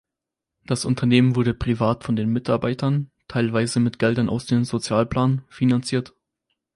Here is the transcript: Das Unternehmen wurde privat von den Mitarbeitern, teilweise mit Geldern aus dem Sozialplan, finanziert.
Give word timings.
Das 0.65 0.83
Unternehmen 0.83 1.35
wurde 1.35 1.53
privat 1.53 2.03
von 2.03 2.15
den 2.15 2.29
Mitarbeitern, 2.33 3.11
teilweise 3.27 3.79
mit 3.79 3.99
Geldern 3.99 4.29
aus 4.29 4.47
dem 4.47 4.63
Sozialplan, 4.63 5.43
finanziert. 5.47 6.15